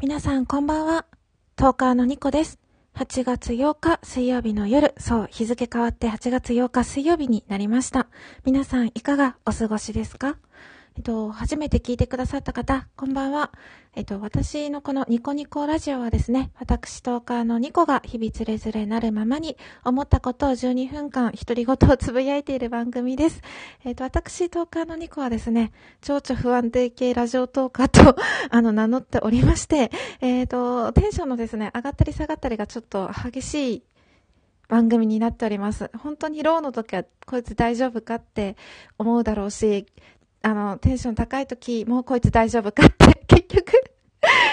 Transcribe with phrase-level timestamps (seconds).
[0.00, 1.04] 皆さんこんばんは。
[1.56, 2.58] トーカーのニコです。
[2.94, 8.06] 8月8日水曜日の夜、そう、日付変わって8月8日水曜日になりました。
[8.46, 10.38] 皆さんいかがお過ごしですか？
[10.96, 13.52] えっと、初めて聞いてくださった方、こんばんは。
[13.94, 23.40] えっと、私のこのニコニコラジオはですね、私トーカーのニコが日々つれづれなるままに思ったことを12分間独り言をつぶやいている番組です。
[23.84, 25.72] えっと、私トーカーのニコはですね、
[26.02, 28.16] 情緒不安定系ラジオトーカーと、
[28.50, 33.82] あの、名乗っておりまして、えっと、テンションのですね、上がったり下がったりがちょっと激しい
[34.70, 35.90] 番組になっております。
[35.98, 38.56] 本当にローの時はこいつ大丈夫かって
[38.98, 39.86] 思うだろうし、
[40.42, 43.72] あの、テンション高い時もうこいつ大丈夫かって、 結局、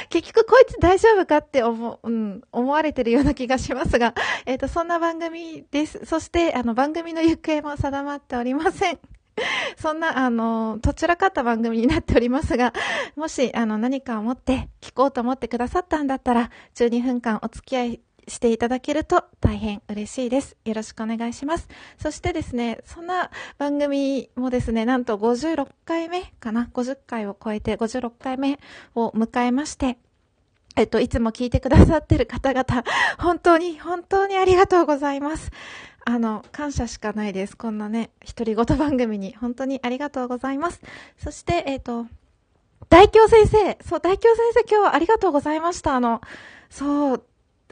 [0.10, 4.14] 結局こいつ大丈夫かって思う、ん、思われてるような気がしますが、
[4.46, 6.02] えっ、と、そんな番組です。
[6.06, 9.00] そして、あの、番組の行方も定まっておりません。
[9.78, 12.74] そんな、あの、どちらかった番組になっておりますが、
[13.16, 20.58] もし、あの、何かを持って聞こうと思ってくださったんだったら、12分間お付き合いしていただけると大変嬉しいです。
[20.66, 21.68] よろしくお願いします。
[21.98, 28.60] そしてですね、そんな番組もですね、なんと56回目かな ?50 回を超えて56回目
[28.96, 29.98] を迎えまして、
[30.76, 32.84] えっと、いつも聞いてくださってる方々、
[33.18, 35.52] 本当に、本当にありがとうございます。
[36.06, 37.58] あの、感謝しかないです。
[37.58, 40.82] こんなね、独り言番組に、本当にありがとうございます。
[41.18, 42.06] そして、えっと、
[42.90, 45.96] 大京先生、そう、大京先生今日はありがとうございました。
[45.96, 46.22] あの、
[46.70, 47.24] そう、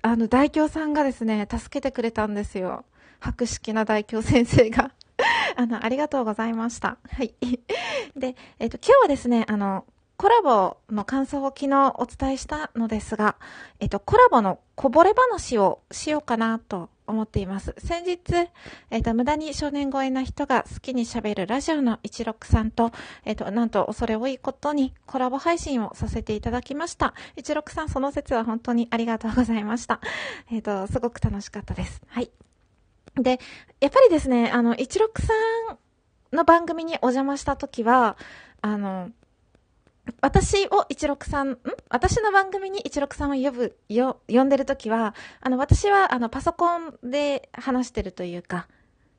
[0.05, 2.85] あの、大京さんがですね、助けてくれたんですよ。
[3.19, 4.91] 博識な大京先生が。
[5.57, 6.99] あの、ありがとうございました。
[7.09, 7.33] はい。
[8.15, 9.83] で、えっ、と、今日はですね、あの、
[10.15, 13.37] コラボの感想を昨日お伝えしたのですが、
[13.79, 17.75] えっ、と、コラボのこぼれ話をしようかなと思っています。
[17.77, 18.19] 先日、
[18.89, 22.91] えっ、と、無駄に少年超えな人が好きに喋るラジオの16さんと、
[23.25, 27.13] えっ、と、なんと恐れ多いことにコラボ配信をさせていただきました。
[27.37, 29.99] 16さん、その説は本当にありがとうございました。
[30.51, 32.01] えっ、と、すごく楽しかったです。
[32.07, 32.31] はい。
[33.15, 33.39] で、
[33.79, 35.33] やっぱりですね、あの、16さ
[35.73, 38.17] んの番組にお邪魔したときは、
[38.61, 39.11] あの、
[40.25, 41.57] 私を163、ん？
[41.87, 48.67] 私の番組に163を呼ぶ、よ、呼んでるときは、あの、私は、あの、パソコンで話してるというか、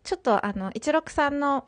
[0.03, 1.67] ちょっと、あの、163の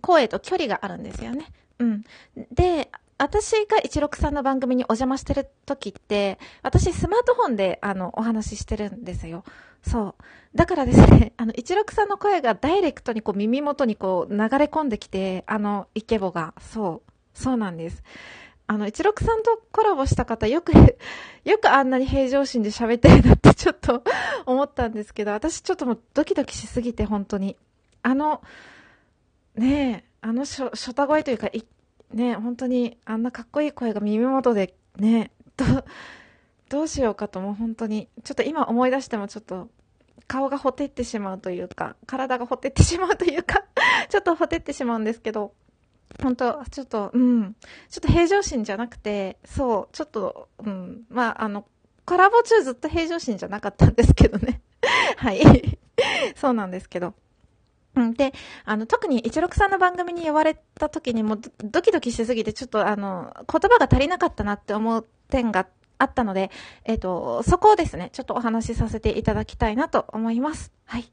[0.00, 1.46] 声と距離があるんですよね。
[1.80, 2.04] うん。
[2.52, 9.42] で、私が163の番組にお邪魔してる時って、私スマートフォンであのお話ししてるんですよ。
[9.82, 10.24] そう。
[10.56, 16.54] だからですね、 あの163の声がダイレクトにこう耳元にこう流れ込んできて、あのイケボが。
[16.60, 17.12] そう。
[17.36, 18.02] そうなんです。
[18.66, 19.12] あの、163
[19.44, 20.72] とコラボした方、よく、
[21.44, 24.02] よくあんなに平常心で喋ってるなってちょっと
[24.46, 27.56] 思ったんですけど、私ちょっともうドキドキしすぎて、本当に。
[28.02, 28.42] あの、
[29.54, 31.62] ねえ、あのしょ、ショタ声というか、い
[32.12, 35.64] ね、本当にあんなかっこいい声が耳元でね、ど、
[36.68, 39.68] どうしようかともう本当に、ちょっと今思い出してもちょっと
[40.26, 43.64] 顔がほてってしまうというか、体がほてってしまうというか、
[44.08, 45.52] ちょっとほてってしまうんですけど、
[46.22, 47.54] 本当ちょっと、うん、
[47.90, 51.66] ちょっと平常心じゃなくて、そう、ちょっと、うん、まあ、あの、
[52.04, 54.62] コラボ中ずっと平常心じゃなかったんですけどね。
[55.18, 55.78] はい。
[56.36, 57.14] そうなんですけど。
[57.96, 58.32] うん、で、
[58.64, 65.66] あの、特に16さんの番組に呼ばれた時にもドキドキしすぎて、ちょっとあの、言葉が足りなかったなって思う点が
[65.98, 66.50] あったので、
[66.84, 70.72] えっ、と、そこをですね、ちょっとお話しさせていただきたいなと思います。
[70.84, 71.10] はい。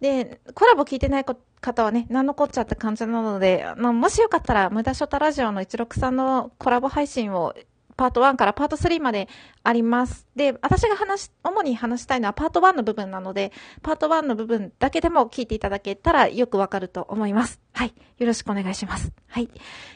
[0.00, 1.24] で、コラボ聞いてない
[1.60, 7.54] 方はね、何のこっちゃって感じなので、あの、もしよかったら、無駄ショタラジオの16さんのコラボ配信を
[7.96, 9.28] パート1からパート3まで
[9.62, 10.26] あります。
[10.36, 13.52] で、私が話し、主に話したいのはパート1の部分なので、
[13.82, 17.60] パート1の部分だけでも聞いていただけたらよくわかると思います。
[17.72, 17.94] はい。
[18.18, 19.12] よろしくお願いします。
[19.28, 19.48] はい。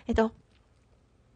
[0.07, 0.33] えっと、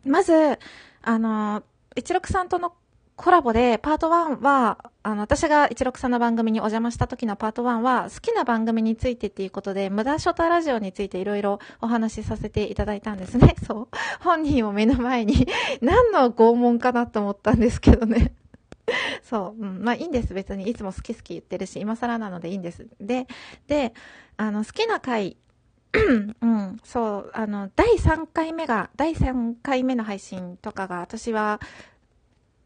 [0.04, 0.58] まず、
[1.02, 1.62] あの、
[1.96, 2.72] 16さんとの
[3.16, 13.54] コラボで、パート1は、あの、私が16さんの番組にお邪魔した時のパート1は、好きな番組についてっていうことで、無駄ショタラジオについていろいろお話しさせていただいたんですね。
[13.64, 13.88] そう。
[14.20, 15.46] 本人を目の前に、
[15.80, 18.34] 何の拷問かなと思ったんですけどね。
[19.22, 19.62] そう。
[19.62, 19.84] うん。
[19.84, 20.34] まあいいんです。
[20.34, 22.88] 別にいつも好き好き言ってるし、今更なのでいいんです。
[23.00, 23.28] で、
[23.68, 23.94] で、
[24.36, 25.36] あの、好きな回、
[26.42, 31.60] うん、そう、あの、第3回目が、第3回目の配信とかが、私は、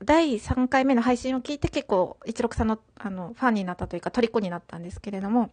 [0.05, 5.51] 第3回目の配信を聞いて結構、16さんの、あの、ファンになったというか、虜になったんですけれども、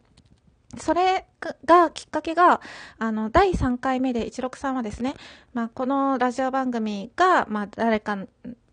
[0.78, 1.26] それ
[1.66, 2.62] が、きっかけが、
[3.00, 5.16] あの、第3回目で16さんはですね、
[5.54, 8.18] まあ、このラジオ番組が、まあ、誰か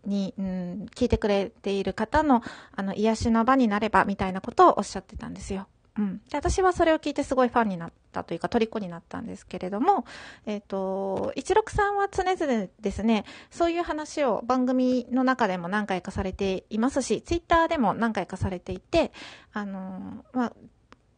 [0.05, 2.43] に、うん、聞いてくれている方の、
[2.75, 5.67] あの、癒しの場になれば、みたいなことをおっしゃってたんですよ。
[5.97, 6.21] うん。
[6.29, 10.05] で、私はそれを聞いてすごいファンになったというか、虜になったんですけれども、
[10.45, 19.11] え、ー、と、一六さんは常々ですね、そういう話を番組の中でも何回かされていますし、ツイッターでも何回かされていて、
[19.53, 20.53] あの、まあ、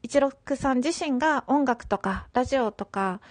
[0.03, 3.21] 一六さん自身が音楽とか、ラジオとか、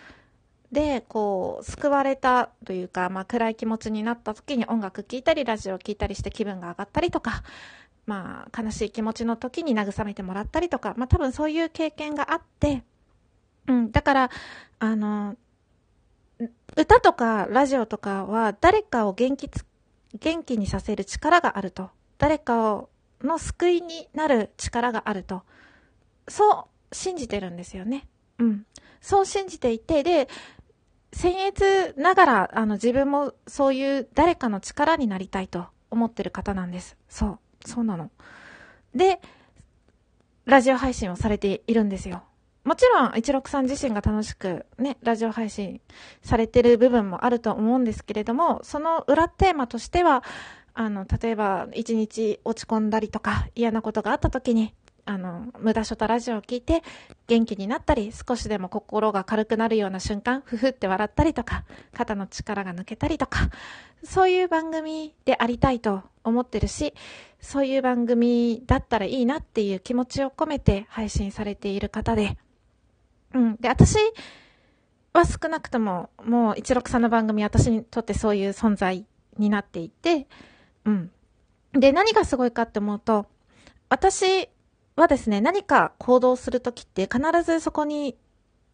[0.73, 7.45] で、こう、救われたというか、まあ、暗い気持ちになった時に音楽聴いたり、ラジオ聴いたりして気分が上がったりとか、
[8.07, 12.83] まあ、悲しい気持ちの時に慰めてもらったりとか、まあ、多分そういう経験があって、
[13.67, 14.31] うん、だから、
[14.79, 15.37] あの、
[16.77, 19.65] 歌とかラジオとかは誰かを元気つ、
[20.19, 21.91] 元気にさせる力があると。
[22.19, 22.91] 誰かを、
[23.23, 25.43] の救いになる力があると。
[26.29, 28.07] そう信じてるんですよね。
[28.39, 28.67] うん。
[29.01, 30.29] そう信じていて、で、
[31.13, 36.97] 僭越ながら、あの、自分もそういう誰かの力になりたいと思ってる方なんです。
[37.09, 37.39] そう。
[37.65, 38.11] そうなの。
[38.95, 39.21] で、
[40.45, 42.23] ラジオ配信をされているんですよ。
[42.65, 45.81] もちろん、一六さん自身が楽しくね、ラジオ配信
[46.23, 50.25] されてる部分もあると思うんですけれども、その裏テーマとしては、
[50.73, 54.75] あの、例えば、一日落ち込んだりとか、嫌なことがあった時に、
[55.07, 56.83] あの、無駄所とラジオを聞いて
[57.27, 63.51] 元気になったり、少しでも心が軽くなるような瞬間、ふふって笑ったりとか、肩の力が抜けたりとか、
[64.03, 66.95] そういう番組でありたいと思ってるし、
[67.41, 72.39] そういう番組だったらいいなっていう気持ちを込めて配信されている方で、
[73.35, 73.57] うん。
[73.57, 73.97] で、私
[75.13, 79.07] は少なくとも、もう一六さんの番組、私にとってそういう存在
[79.37, 80.27] になっていて、
[80.87, 81.11] うん。
[81.73, 83.27] で、何がすごいかって思うと、
[83.91, 84.49] 私
[84.97, 88.17] はですね、何か行動するときって必ずそこに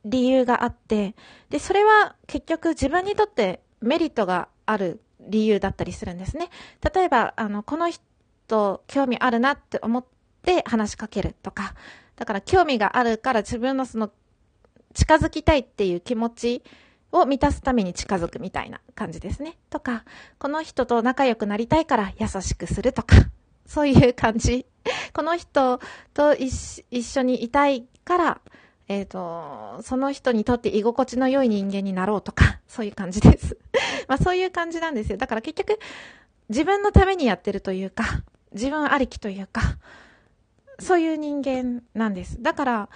[0.05, 1.15] 理由があって、
[1.49, 6.51] で、それは結局自分にとってメリットがある理由だったりするんですね。
[6.95, 10.05] 例えば、あの、この人興味あるなって思っ
[10.43, 11.75] て話しかけるとか、
[12.17, 14.11] だから興味があるから自分のその
[14.93, 16.63] 近づきたいっていう気持ち
[17.13, 19.59] を満たすために近づくみたいな感じですね。
[19.71, 20.05] とか、
[20.39, 23.17] この人と仲良くなりたいから優しくするとか、
[23.71, 24.67] そういう感じ。
[25.15, 25.79] この人
[26.13, 28.41] と一緒にいたいから、
[28.89, 33.57] えっ、ー、と、その人にとって居心地の良い人間になろうとか、 そういう感じです。
[34.09, 35.19] まあそういう感じなんですよ。
[35.19, 35.79] だから結局、
[36.49, 38.25] 自分のためにやってるというか、
[38.55, 39.63] 自分ありきというか、
[40.81, 42.43] そういう人間なんです。
[42.43, 42.89] だから、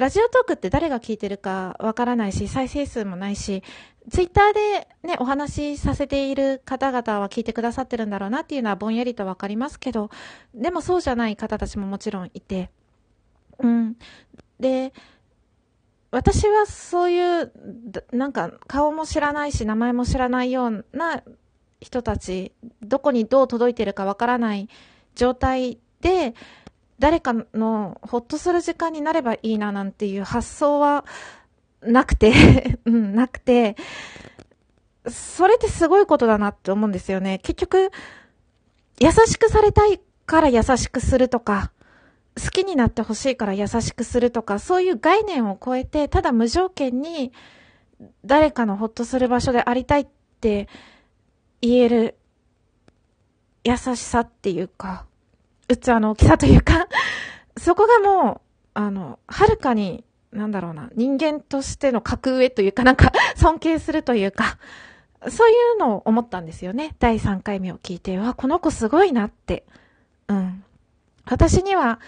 [0.00, 3.62] ラジオトークって誰が聞いてるかわからないし、再生数もないし、
[4.10, 10.08] ツイッターでね、お話しさせている方々は聞いてくださってるんだろうなっていうのはぼんやりとわかりますけど、
[10.54, 12.70] でもそうじゃない方たちももちろんいて、
[13.58, 13.96] うん。
[14.58, 14.94] で、
[16.10, 17.52] 私はそういう、
[18.10, 21.22] なんか顔も知らないし名前も知らないような
[21.82, 24.70] 人たち、どこにどう届いてるかわからない
[25.14, 26.34] 状態で、
[27.00, 31.04] 誰かのほっとする時間になればいいななんていう発想は
[31.82, 33.74] なくて うん、なくて、
[35.08, 37.38] それってすごいことだなって思うんですよね。
[37.38, 37.90] 結局、
[39.00, 41.72] 優しくされたいから優しくするとか、
[42.36, 47.32] 好きになってほしいから優しくするとか、そういう概念を超えて、ただ無条件に
[48.24, 50.06] 誰かのほっとする場所でありたいっ
[50.40, 50.68] て
[51.62, 52.18] 言える
[53.64, 55.06] 優しさっていうか、
[55.76, 56.88] 器の大きさというか
[57.56, 58.40] そこがもう、
[58.74, 64.58] あの、はるかになんだろうな、人間としての格上というか、なんか、 尊敬するというか、
[65.28, 66.94] そういうのを思ったんですよね。
[66.98, 69.64] 第3回目を聞いて、わ、この子すごいなって。
[70.28, 70.64] うん。
[71.26, 72.00] 私には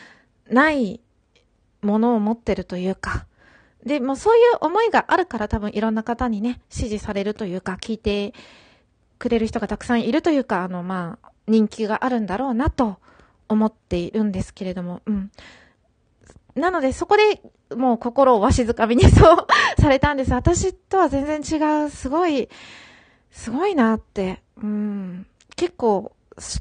[0.49, 1.01] ない
[1.83, 3.27] ものを持ってるというか、
[3.85, 8.33] で、もうそういう思いがあるから多分いろんな方にね、支持されるというか、聞いて
[9.19, 12.99] くれる人がたくさんいるというか、あの、まあ、人気があるんだろうなと
[13.53, 15.31] 思っているんですけれども、うん。
[16.55, 17.41] なので、そこで
[17.75, 19.47] もう心をわしづかみにそう
[19.81, 20.33] されたんです。
[20.33, 22.49] 私とは全然違う、すごい、
[23.31, 26.13] すごいなって、うん、結構、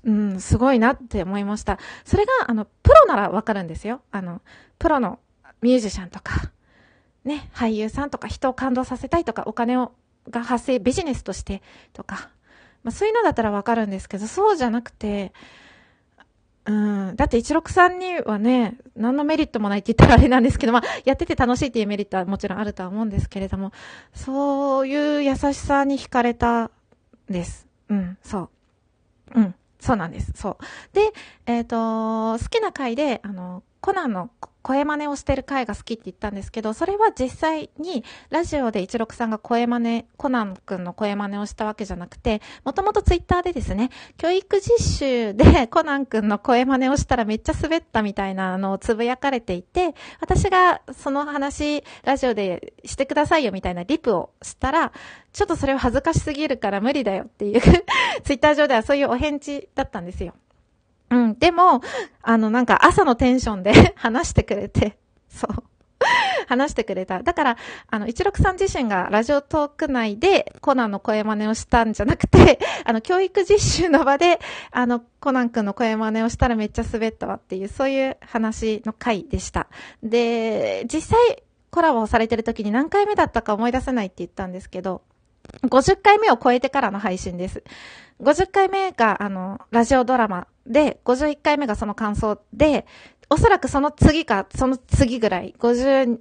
[0.04, 1.80] うん、すごいなって思いました。
[2.06, 4.02] それが、あの、プロならわかるんですよ。
[4.12, 4.42] あの、
[4.80, 5.20] プロの
[5.62, 6.52] ミュージシャンとか、
[7.24, 9.94] ね、俳優さんとか人を感動させたいとか、お金を、
[10.30, 11.62] が発生、ビジネスとして
[11.94, 12.30] とか、
[12.84, 15.34] まあそういうのだったらわかるんですけど、そうじゃなくて、
[16.66, 17.16] うん。
[17.16, 23.72] だって16さんにはね、何のメリットもないって言ったらあれなんですけど、まあ、やってて楽しいっていうメリットはもちろんあるとは思うんですけれども、
[24.14, 26.72] そういう優しさに惹かれたん
[27.30, 27.68] です。
[27.90, 28.50] うん、そ
[29.36, 29.40] う。
[29.40, 30.34] うん、そうなんです。
[30.36, 30.64] そう。
[30.94, 31.12] で、
[31.46, 31.68] えっ、ー、
[32.38, 34.30] と、好きな回で、あの、コナンの
[34.62, 54.92] 声真似をしてる回が好きって言ったんですけど、それは実際にラジオで一六さんが声真似、コナン君の声真似をしたわけじゃなくて、もともとツイッターでですね、教育実習でコナン君の声真似をしたらめっちゃ滑ったみたいなのをつぶやかれていて、私がその話、ラジオでしてくださいよみたいなリプをしたら、
[55.34, 60.36] ちょっとそれは恥ずかしすぎるから無理だよっていうツイッター上ではそういうお返事だったんですよ。
[61.12, 61.38] うん。
[61.38, 61.82] でも、
[62.24, 64.98] あの、なんか朝のテンションで 話してくれて、
[65.30, 65.64] そう。
[66.48, 67.22] 話してくれた。
[67.22, 67.58] だから、
[67.90, 74.40] あの、一六さん自身がラジオトーク内でコナンの声真似をしたんじゃなくて、 あの、教育実習の場で、
[74.72, 79.68] あの、コナン君の声真似をしたらめっちゃ滑ったわっていう、そういう話の回でした。
[80.02, 85.04] で、実際、コラボをされてる時に何回目だったか思い出せないって言ったんですけど、
[85.64, 87.64] 50回目を超えてからの配信です。
[88.22, 92.86] 50回目が、あの、ラジオドラマで、51回目がその感想で、
[93.30, 96.20] おそらくその次か、その次ぐらい、53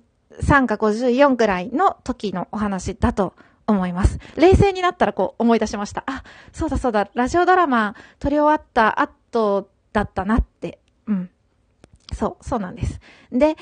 [0.66, 3.34] か54ぐらいの時のお話だと
[3.66, 4.18] 思います。
[4.36, 6.04] 冷静になったらこう思い出しました。
[6.06, 10.78] あ、そうだそうだ、ラジオドラマ撮り終わった後だったなって。
[11.06, 11.30] うん。
[12.12, 13.00] そう、そうなんです。
[13.32, 13.56] で、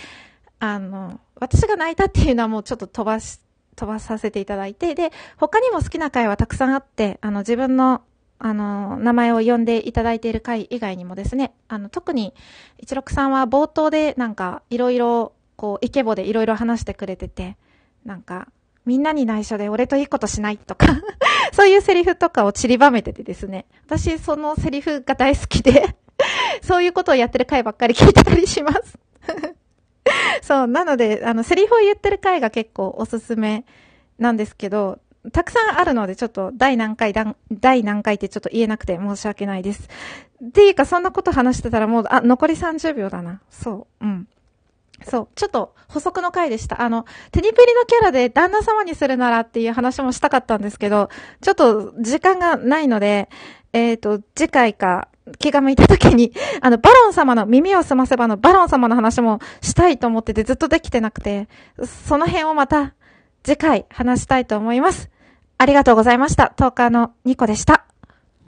[0.61, 3.41] あの、私が泣いたっていうのはもうちょっと飛ばし、
[3.77, 8.03] 飛ばさせていただいて、で、他にも好きな回はたくさんあって、あの、自分の
[8.39, 12.35] あの、名前を呼んでいただいている回以外にもですね、あの、特に、
[12.79, 17.57] 一六さんは冒頭でなんか、いろいろ、こう、イケボでいろいろ話してくれてて、
[18.05, 18.49] なんか、
[18.87, 20.87] みんなに内緒で俺といいことしないとか
[21.53, 25.95] そういうセリフとかを散りばめててですね、私そのセリフが大好きで
[26.63, 28.99] そういうことをやってる回ばっかり聞いてたりします。
[30.41, 33.65] そう、なので、あの、セリフを言ってる回が結構おすすめ
[34.19, 34.99] なんですけど、
[35.33, 37.13] たくさんあるので、ちょっと、第何回、
[37.53, 39.89] 第何回ってちょっと言えなくて申し訳ないです。
[40.45, 43.41] っていうか、そんなこと話してたらもう、あ、残り30秒だな。
[43.51, 44.29] そう、うん。
[45.05, 45.29] そう。
[45.35, 46.83] ちょっと補足の回でした。
[46.83, 51.09] あの、テニプリのキャラで旦那様にするならっていう話もしたかったんですけど、
[51.41, 53.29] ちょっと時間がないので、
[53.73, 55.09] えっ、ー、と、次回か
[55.39, 61.49] 気が向いた時に、あの、バロン様の耳を澄ませばのバロン様の話もしたいと思っててずっとできてなくて、
[62.07, 62.95] その辺をまた
[63.49, 65.09] 次回話したいと思います。
[65.57, 66.53] ありがとうございました。
[66.55, 67.88] トーカーのニコでした。